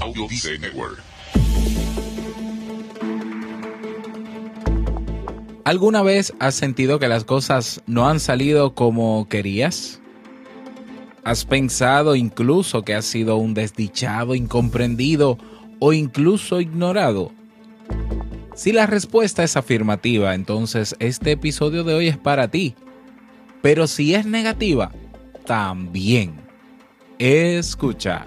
[0.00, 0.26] Audio
[0.60, 1.02] Network.
[5.64, 10.00] ¿Alguna vez has sentido que las cosas no han salido como querías?
[11.24, 15.36] ¿Has pensado incluso que has sido un desdichado, incomprendido
[15.78, 17.32] o incluso ignorado?
[18.54, 22.74] Si la respuesta es afirmativa, entonces este episodio de hoy es para ti.
[23.62, 24.92] Pero si es negativa,
[25.44, 26.34] también.
[27.18, 28.26] Escucha.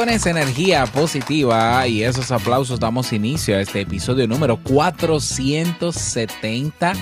[0.00, 6.94] Con esa energía positiva y esos aplausos damos inicio a este episodio número 470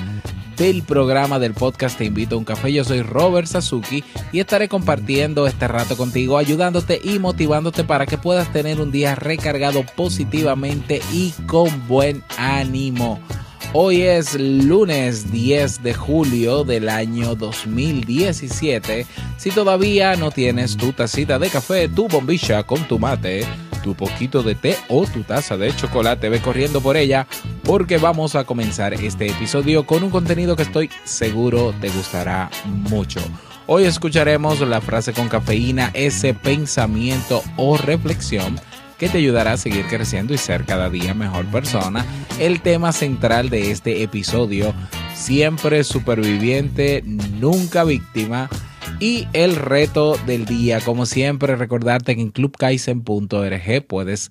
[0.57, 2.73] del programa del podcast Te invito a un café.
[2.73, 8.19] Yo soy Robert Sasuki y estaré compartiendo este rato contigo, ayudándote y motivándote para que
[8.19, 13.21] puedas tener un día recargado positivamente y con buen ánimo.
[13.75, 19.07] Hoy es lunes 10 de julio del año 2017.
[19.37, 23.47] Si todavía no tienes tu tacita de café, tu bombilla con tu mate,
[23.85, 27.27] tu poquito de té o tu taza de chocolate, ve corriendo por ella
[27.63, 33.21] porque vamos a comenzar este episodio con un contenido que estoy seguro te gustará mucho.
[33.67, 38.59] Hoy escucharemos la frase con cafeína, ese pensamiento o reflexión
[38.99, 42.05] que te ayudará a seguir creciendo y ser cada día mejor persona.
[42.39, 44.75] El tema central de este episodio,
[45.15, 48.51] siempre superviviente, nunca víctima.
[49.01, 54.31] Y el reto del día, como siempre, recordarte que en clubkaisen.org puedes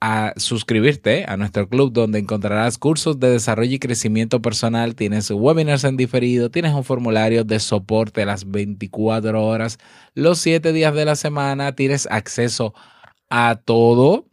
[0.00, 5.84] a suscribirte a nuestro club donde encontrarás cursos de desarrollo y crecimiento personal, tienes webinars
[5.84, 9.78] en diferido, tienes un formulario de soporte las 24 horas,
[10.14, 12.97] los 7 días de la semana, tienes acceso a
[13.30, 14.26] a todo,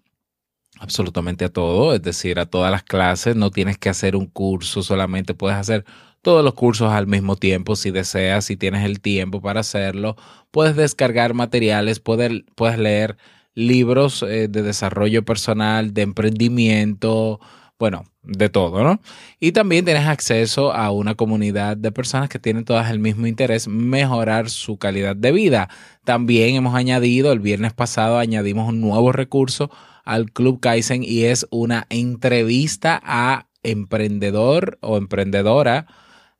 [0.80, 3.36] absolutamente a todo, es decir, a todas las clases.
[3.36, 5.86] No tienes que hacer un curso, solamente puedes hacer
[6.22, 10.16] todos los cursos al mismo tiempo si deseas, si tienes el tiempo para hacerlo.
[10.52, 13.18] Puedes descargar materiales, puedes, puedes leer
[13.54, 17.40] libros eh, de desarrollo personal, de emprendimiento,
[17.78, 19.02] bueno, de todo, ¿no?
[19.40, 23.68] Y también tienes acceso a una comunidad de personas que tienen todas el mismo interés,
[23.68, 25.70] mejorar su calidad de vida.
[26.06, 29.70] También hemos añadido, el viernes pasado añadimos un nuevo recurso
[30.06, 35.88] al Club Kaizen y es una entrevista a emprendedor o emprendedora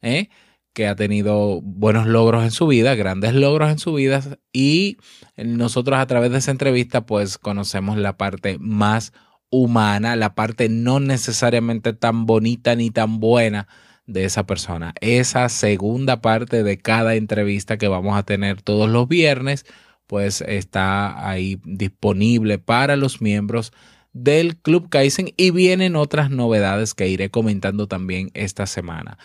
[0.02, 0.30] ¿eh?
[0.74, 4.22] que ha tenido buenos logros en su vida, grandes logros en su vida
[4.54, 4.98] y
[5.36, 9.12] nosotros a través de esa entrevista pues conocemos la parte más
[9.56, 13.68] humana, la parte no necesariamente tan bonita ni tan buena
[14.08, 14.94] de esa persona.
[15.02, 19.66] Esa segunda parte de cada entrevista que vamos a tener todos los viernes,
[20.08, 23.74] pues está ahí disponible para los miembros
[24.14, 29.18] del Club Kaizen y vienen otras novedades que iré comentando también esta semana.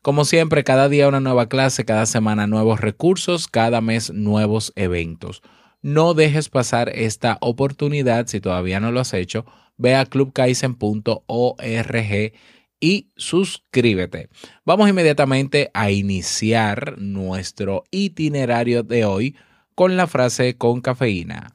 [0.00, 5.42] Como siempre, cada día una nueva clase, cada semana nuevos recursos, cada mes nuevos eventos.
[5.82, 9.44] No dejes pasar esta oportunidad si todavía no lo has hecho
[9.78, 12.32] ve a clubkaisen.org
[12.80, 14.28] y suscríbete.
[14.64, 19.36] Vamos inmediatamente a iniciar nuestro itinerario de hoy
[19.74, 21.54] con la frase con cafeína.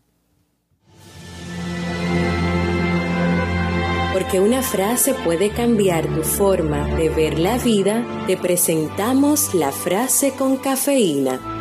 [4.14, 10.32] Porque una frase puede cambiar tu forma de ver la vida, te presentamos la frase
[10.32, 11.53] con cafeína.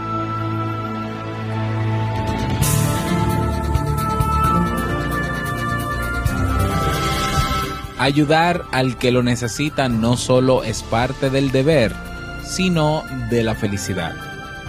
[8.03, 11.93] Ayudar al que lo necesita no solo es parte del deber,
[12.43, 14.17] sino de la felicidad.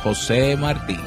[0.04, 1.00] José Martí.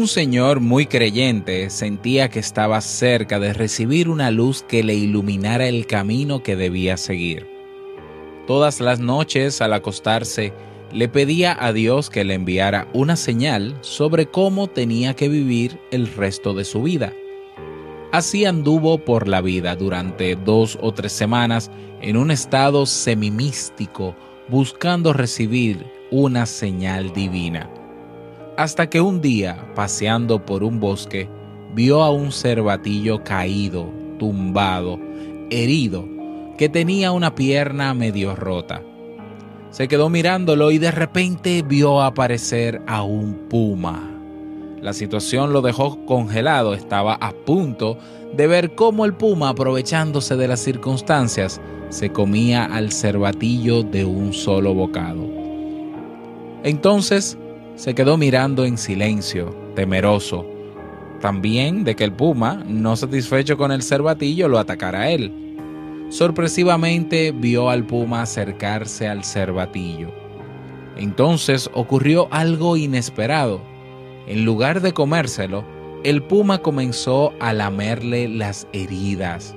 [0.00, 5.68] Un señor muy creyente sentía que estaba cerca de recibir una luz que le iluminara
[5.68, 7.46] el camino que debía seguir.
[8.46, 10.54] Todas las noches al acostarse,
[10.90, 16.06] le pedía a Dios que le enviara una señal sobre cómo tenía que vivir el
[16.06, 17.12] resto de su vida.
[18.10, 21.70] Así anduvo por la vida durante dos o tres semanas
[22.00, 24.16] en un estado semimístico,
[24.48, 27.68] buscando recibir una señal divina
[28.60, 31.30] hasta que un día, paseando por un bosque,
[31.74, 35.00] vio a un cervatillo caído, tumbado,
[35.48, 36.06] herido,
[36.58, 38.82] que tenía una pierna medio rota.
[39.70, 44.10] Se quedó mirándolo y de repente vio aparecer a un puma.
[44.82, 47.96] La situación lo dejó congelado, estaba a punto
[48.36, 54.34] de ver cómo el puma, aprovechándose de las circunstancias, se comía al cervatillo de un
[54.34, 55.26] solo bocado.
[56.62, 57.38] Entonces
[57.80, 60.44] se quedó mirando en silencio, temeroso,
[61.22, 65.32] también de que el puma, no satisfecho con el cervatillo, lo atacara a él.
[66.10, 70.12] Sorpresivamente vio al puma acercarse al cervatillo.
[70.98, 73.62] Entonces ocurrió algo inesperado.
[74.26, 75.64] En lugar de comérselo,
[76.04, 79.56] el puma comenzó a lamerle las heridas.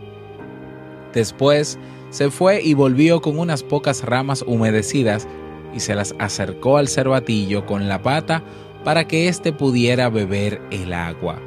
[1.13, 1.77] Después
[2.09, 5.27] se fue y volvió con unas pocas ramas humedecidas
[5.73, 8.43] y se las acercó al cervatillo con la pata
[8.83, 11.39] para que éste pudiera beber el agua.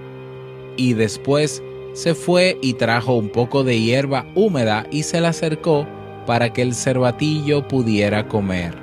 [0.76, 1.62] Y después
[1.92, 5.86] se fue y trajo un poco de hierba húmeda y se la acercó
[6.26, 8.74] para que el cervatillo pudiera comer.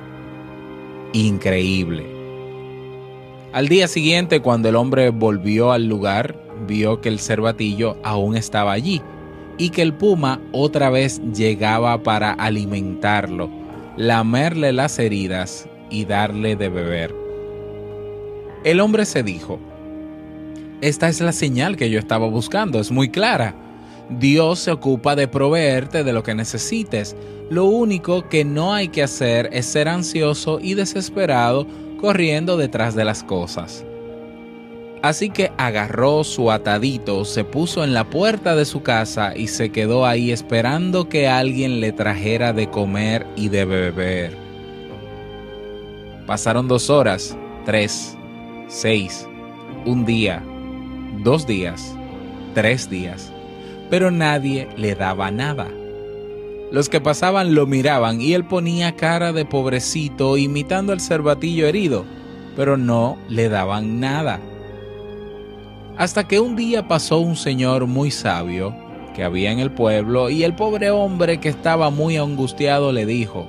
[1.13, 2.05] Increíble.
[3.51, 6.35] Al día siguiente, cuando el hombre volvió al lugar,
[6.65, 9.01] vio que el cervatillo aún estaba allí
[9.59, 13.62] y que el puma otra vez llegaba para alimentarlo
[13.97, 17.13] lamerle las heridas y darle de beber.
[18.63, 19.59] El hombre se dijo,
[20.81, 23.55] esta es la señal que yo estaba buscando, es muy clara.
[24.09, 27.15] Dios se ocupa de proveerte de lo que necesites.
[27.49, 31.67] Lo único que no hay que hacer es ser ansioso y desesperado
[31.99, 33.85] corriendo detrás de las cosas.
[35.03, 39.69] Así que agarró su atadito, se puso en la puerta de su casa y se
[39.69, 44.37] quedó ahí esperando que alguien le trajera de comer y de beber.
[46.25, 47.35] Pasaron dos horas,
[47.65, 48.17] tres,
[48.69, 49.27] seis,
[49.85, 50.41] un día,
[51.21, 51.93] dos días,
[52.53, 53.29] tres días,
[53.89, 55.67] pero nadie le daba nada.
[56.71, 62.05] Los que pasaban lo miraban y él ponía cara de pobrecito imitando al cervatillo herido,
[62.55, 64.39] pero no le daban nada.
[65.97, 68.75] Hasta que un día pasó un señor muy sabio
[69.15, 73.45] que había en el pueblo y el pobre hombre que estaba muy angustiado le dijo,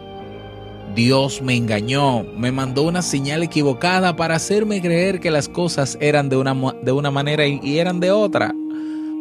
[0.94, 6.28] Dios me engañó, me mandó una señal equivocada para hacerme creer que las cosas eran
[6.28, 8.54] de una, de una manera y eran de otra.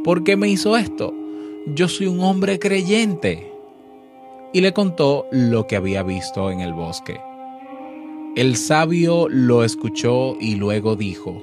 [0.04, 1.14] ¿Por qué me hizo esto?
[1.68, 3.50] Yo soy un hombre creyente.
[4.52, 7.20] Y le contó lo que había visto en el bosque.
[8.36, 11.42] El sabio lo escuchó y luego dijo,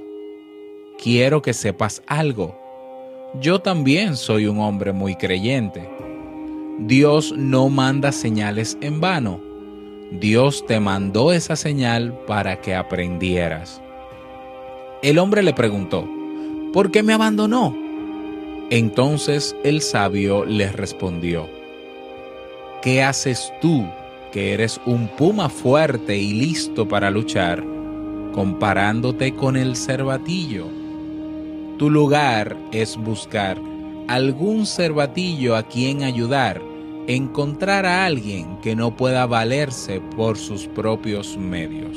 [1.03, 2.55] quiero que sepas algo.
[3.41, 5.89] Yo también soy un hombre muy creyente.
[6.81, 9.41] Dios no manda señales en vano.
[10.13, 13.81] Dios te mandó esa señal para que aprendieras.
[15.03, 16.07] El hombre le preguntó,
[16.73, 17.75] ¿por qué me abandonó?
[18.69, 21.49] Entonces el sabio le respondió,
[22.83, 23.87] ¿qué haces tú
[24.33, 27.65] que eres un puma fuerte y listo para luchar,
[28.33, 30.80] comparándote con el cervatillo?
[31.81, 33.59] Tu lugar es buscar
[34.07, 36.61] algún cervatillo a quien ayudar,
[37.07, 41.97] encontrar a alguien que no pueda valerse por sus propios medios.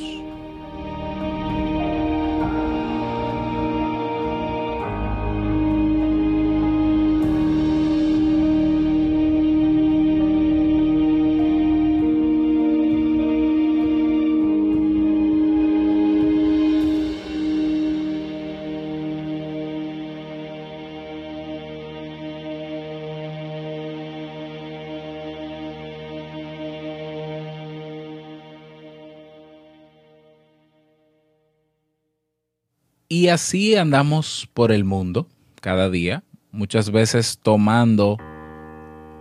[33.34, 35.28] Así andamos por el mundo
[35.60, 38.18] cada día, muchas veces tomando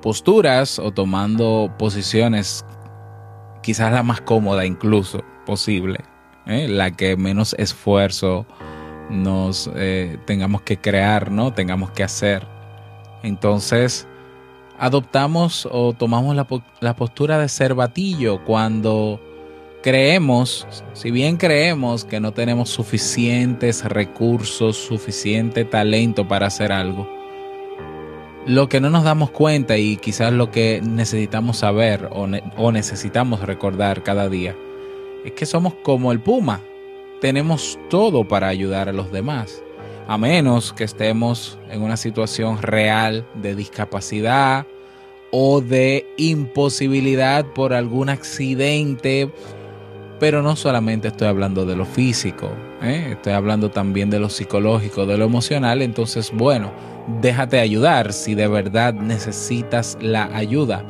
[0.03, 2.65] posturas o tomando posiciones,
[3.63, 6.01] quizás la más cómoda incluso posible,
[6.47, 6.69] ¿eh?
[6.69, 8.47] la que menos esfuerzo
[9.11, 11.53] nos eh, tengamos que crear, ¿no?
[11.53, 12.47] Tengamos que hacer.
[13.23, 14.07] Entonces,
[14.79, 16.47] adoptamos o tomamos la,
[16.81, 19.21] la postura de ser batillo cuando
[19.83, 27.09] creemos, si bien creemos que no tenemos suficientes recursos, suficiente talento para hacer algo,
[28.47, 33.41] lo que no nos damos cuenta y quizás lo que necesitamos saber o, o necesitamos
[33.41, 34.57] recordar cada día
[35.25, 36.61] es que somos como el puma,
[37.21, 39.63] tenemos todo para ayudar a los demás,
[40.09, 44.67] a menos que estemos en una situación real de discapacidad
[45.31, 49.31] o de imposibilidad por algún accidente.
[50.23, 52.49] Pero no solamente estoy hablando de lo físico,
[52.81, 53.09] ¿eh?
[53.11, 55.83] estoy hablando también de lo psicológico, de lo emocional.
[55.83, 56.71] Entonces, bueno,
[57.21, 60.85] déjate ayudar si de verdad necesitas la ayuda.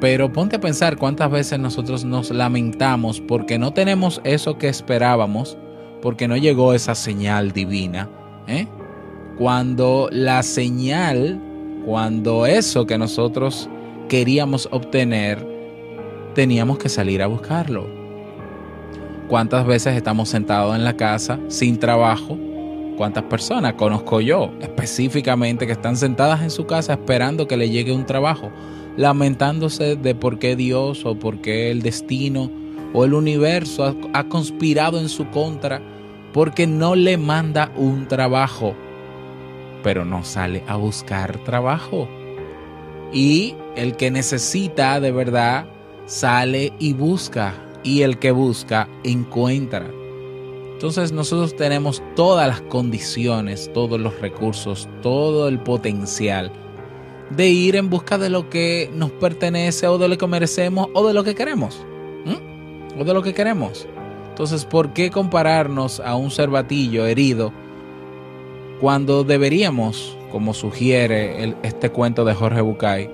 [0.00, 5.56] Pero ponte a pensar cuántas veces nosotros nos lamentamos porque no tenemos eso que esperábamos,
[6.00, 8.10] porque no llegó esa señal divina.
[8.48, 8.66] ¿eh?
[9.38, 11.40] Cuando la señal,
[11.86, 13.70] cuando eso que nosotros
[14.08, 15.51] queríamos obtener,
[16.34, 17.86] teníamos que salir a buscarlo.
[19.28, 22.38] ¿Cuántas veces estamos sentados en la casa sin trabajo?
[22.96, 27.92] ¿Cuántas personas conozco yo específicamente que están sentadas en su casa esperando que le llegue
[27.92, 28.50] un trabajo?
[28.96, 32.50] lamentándose de por qué Dios o por qué el destino
[32.92, 35.80] o el universo ha, conspirado en su contra
[36.32, 38.74] porque no le manda un trabajo,
[39.82, 42.08] pero no sale a buscar trabajo.
[43.12, 45.66] Y el que necesita de verdad
[46.06, 49.90] sale y busca, y el que busca encuentra.
[50.72, 56.52] Entonces nosotros tenemos todas las condiciones, todos los recursos, todo el potencial
[57.30, 61.06] de ir en busca de lo que nos pertenece o de lo que merecemos o
[61.06, 61.84] de lo que queremos.
[62.98, 63.86] O de lo que queremos.
[64.28, 67.52] Entonces, ¿por qué compararnos a un cervatillo herido
[68.82, 73.08] cuando deberíamos, como sugiere este cuento de Jorge Bucay,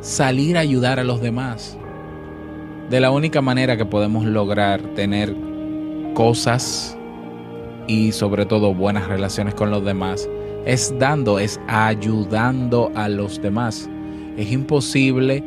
[0.00, 1.78] salir a ayudar a los demás?
[2.90, 5.34] De la única manera que podemos lograr tener
[6.14, 6.96] cosas
[7.86, 10.28] y sobre todo buenas relaciones con los demás
[10.66, 13.88] es dando, es ayudando a los demás.
[14.36, 15.42] Es imposible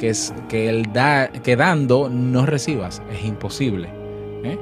[0.00, 3.88] que, es, que, el da, que dando no recibas, es imposible.
[4.42, 4.58] ¿eh?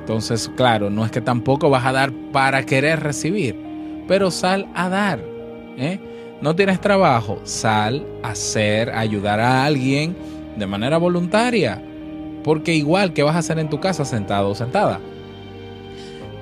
[0.00, 3.56] Entonces, claro, no es que tampoco vas a dar para querer recibir,
[4.08, 5.20] pero sal a dar.
[5.78, 6.00] ¿eh?
[6.40, 10.16] No tienes trabajo, sal a hacer, a ayudar a alguien
[10.56, 11.82] de manera voluntaria.
[12.44, 15.00] Porque igual que vas a hacer en tu casa sentado o sentada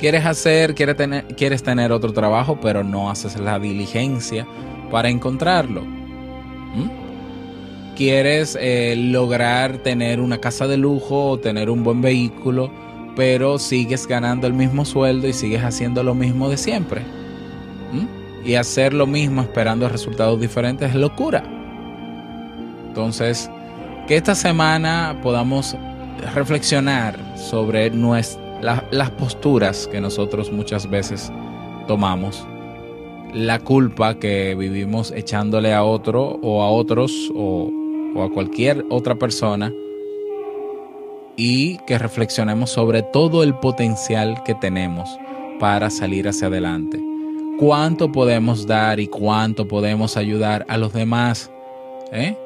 [0.04, 4.46] quieres hacer, quieres tener, quieres tener otro trabajo, pero no haces la diligencia
[4.90, 5.80] para encontrarlo.
[5.80, 7.94] ¿Mm?
[7.96, 12.70] Quieres eh, lograr tener una casa de lujo o tener un buen vehículo,
[13.16, 17.00] pero sigues ganando el mismo sueldo y sigues haciendo lo mismo de siempre.
[18.44, 21.42] Y hacer lo mismo esperando resultados diferentes es locura.
[22.88, 23.50] Entonces,
[24.06, 25.76] que esta semana podamos
[26.34, 28.44] reflexionar sobre nuestra
[28.90, 31.30] las posturas que nosotros muchas veces
[31.86, 32.46] tomamos,
[33.34, 37.70] la culpa que vivimos echándole a otro o a otros o
[38.22, 39.72] a cualquier otra persona
[41.36, 45.18] y que reflexionemos sobre todo el potencial que tenemos
[45.58, 47.03] para salir hacia adelante.
[47.58, 51.50] ¿Cuánto podemos dar y cuánto podemos ayudar a los demás?
[52.11, 52.37] ¿Eh?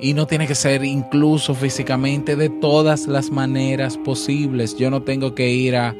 [0.00, 4.76] Y no tiene que ser incluso físicamente de todas las maneras posibles.
[4.76, 5.94] Yo no tengo que ir a,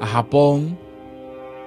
[0.00, 0.76] Japón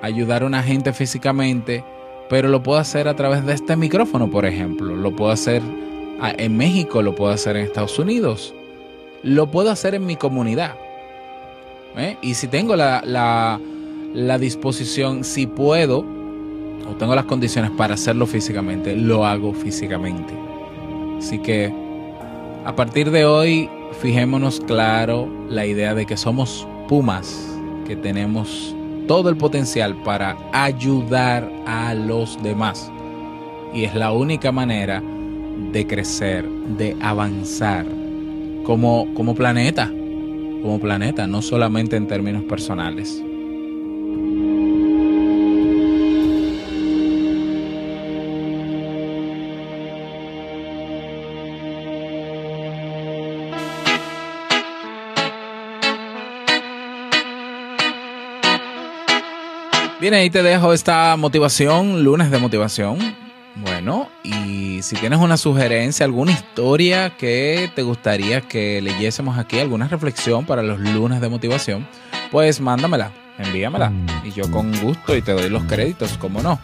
[0.01, 1.83] a ayudar a una gente físicamente,
[2.29, 4.95] pero lo puedo hacer a través de este micrófono, por ejemplo.
[4.95, 5.63] Lo puedo hacer
[6.21, 8.53] en México, lo puedo hacer en Estados Unidos.
[9.23, 10.75] Lo puedo hacer en mi comunidad.
[11.97, 12.17] ¿eh?
[12.21, 13.59] Y si tengo la,
[14.17, 20.33] la disposición, si puedo, o tengo las condiciones para hacerlo físicamente, lo hago físicamente.
[21.19, 21.71] Así que
[22.65, 23.69] a partir de hoy,
[24.01, 27.47] fijémonos claro la idea de que somos pumas,
[27.85, 28.75] que tenemos
[29.07, 32.91] todo el potencial para ayudar a los demás.
[33.71, 35.03] Y es la única manera
[35.71, 36.43] de crecer,
[36.75, 37.85] de avanzar
[38.63, 39.91] como, como planeta,
[40.63, 43.23] como planeta, no solamente en términos personales.
[60.09, 62.97] Bien, ahí te dejo esta motivación, lunes de motivación.
[63.55, 69.89] Bueno, y si tienes una sugerencia, alguna historia que te gustaría que leyésemos aquí, alguna
[69.89, 71.85] reflexión para los lunes de motivación,
[72.31, 73.91] pues mándamela, envíamela.
[74.23, 76.57] Y yo con gusto y te doy los créditos, como no.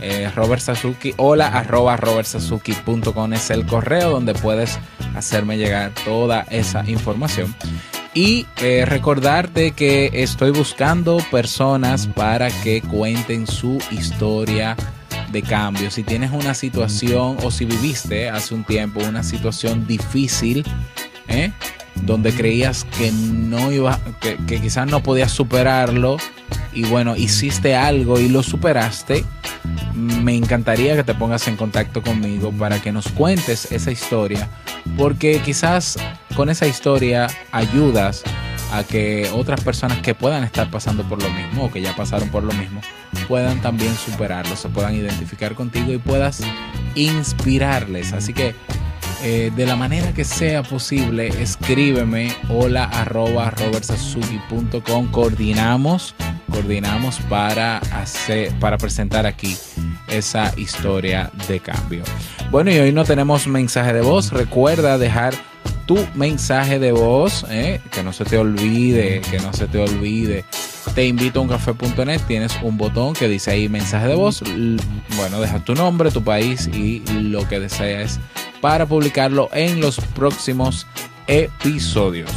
[0.00, 4.80] eh, Robert Sasuki, hola arroba robertsazuki.com es el correo donde puedes
[5.14, 7.54] hacerme llegar toda esa información.
[8.14, 14.76] Y eh, recordarte que estoy buscando personas para que cuenten su historia
[15.30, 15.90] de cambio.
[15.90, 20.62] Si tienes una situación o si viviste hace un tiempo una situación difícil,
[21.26, 21.52] ¿eh?
[22.02, 26.18] donde creías que no iba, que, que quizás no podías superarlo
[26.74, 29.24] y bueno, hiciste algo y lo superaste,
[29.94, 34.48] me encantaría que te pongas en contacto conmigo para que nos cuentes esa historia,
[34.96, 35.98] porque quizás
[36.34, 38.22] con esa historia ayudas
[38.72, 42.28] a que otras personas que puedan estar pasando por lo mismo o que ya pasaron
[42.30, 42.80] por lo mismo
[43.28, 46.42] puedan también superarlo, se puedan identificar contigo y puedas
[46.94, 48.12] inspirarles.
[48.12, 48.54] Así que
[49.22, 55.10] eh, de la manera que sea posible, escríbeme hola arroba robertsazuki.com.
[55.10, 56.14] Coordinamos,
[56.50, 59.56] coordinamos para hacer, para presentar aquí
[60.08, 62.02] esa historia de cambio.
[62.50, 64.32] Bueno, y hoy no tenemos mensaje de voz.
[64.32, 65.34] Recuerda dejar
[65.94, 70.44] tu mensaje de voz, eh, que no se te olvide, que no se te olvide.
[70.94, 74.42] Te invito a un café.net, tienes un botón que dice ahí mensaje de voz.
[75.16, 78.20] Bueno, deja tu nombre, tu país y lo que desees
[78.60, 80.86] para publicarlo en los próximos
[81.26, 82.30] episodios.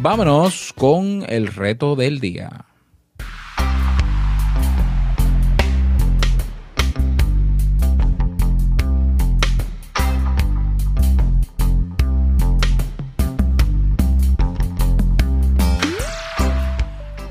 [0.00, 2.67] Vámonos con el reto del día.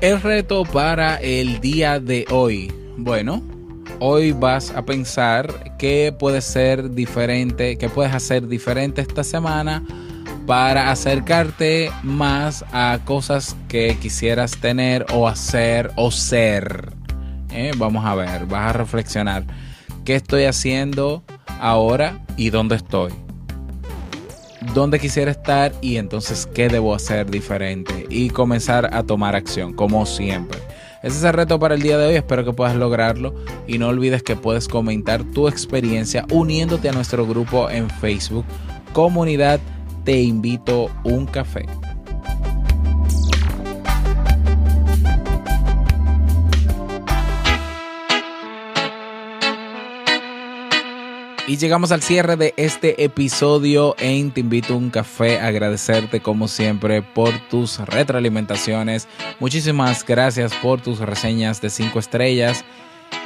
[0.00, 2.72] El reto para el día de hoy.
[2.96, 3.42] Bueno,
[3.98, 9.82] hoy vas a pensar qué puede ser diferente, qué puedes hacer diferente esta semana
[10.46, 16.92] para acercarte más a cosas que quisieras tener o hacer o ser.
[17.50, 17.72] ¿Eh?
[17.76, 19.46] Vamos a ver, vas a reflexionar
[20.04, 21.24] qué estoy haciendo
[21.58, 23.12] ahora y dónde estoy.
[24.78, 30.06] Dónde quisiera estar y entonces qué debo hacer diferente y comenzar a tomar acción, como
[30.06, 30.60] siempre.
[31.02, 33.34] Ese es el reto para el día de hoy, espero que puedas lograrlo
[33.66, 38.44] y no olvides que puedes comentar tu experiencia uniéndote a nuestro grupo en Facebook,
[38.92, 39.58] comunidad
[40.04, 41.66] Te invito un café.
[51.48, 55.38] Y llegamos al cierre de este episodio en Te invito a un café.
[55.40, 59.08] Agradecerte como siempre por tus retroalimentaciones.
[59.40, 62.66] Muchísimas gracias por tus reseñas de 5 estrellas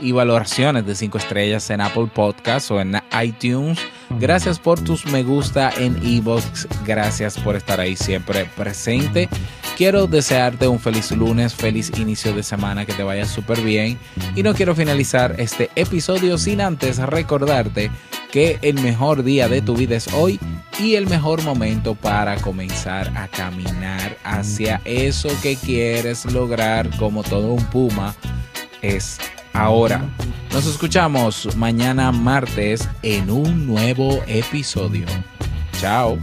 [0.00, 3.78] y valoraciones de 5 estrellas en Apple Podcasts o en iTunes.
[4.18, 6.68] Gracias por tus me gusta en Evox.
[6.84, 9.28] Gracias por estar ahí siempre presente.
[9.76, 13.98] Quiero desearte un feliz lunes, feliz inicio de semana, que te vaya súper bien.
[14.36, 17.90] Y no quiero finalizar este episodio sin antes recordarte
[18.30, 20.40] que el mejor día de tu vida es hoy
[20.78, 27.52] y el mejor momento para comenzar a caminar hacia eso que quieres lograr como todo
[27.52, 28.14] un puma
[28.80, 29.18] es
[29.52, 30.08] ahora.
[30.52, 35.06] Nos escuchamos mañana martes en un nuevo episodio.
[35.80, 36.18] Chao.